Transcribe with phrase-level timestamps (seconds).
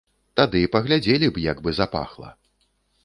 [0.39, 2.29] Тады паглядзелі б, як бы запахла.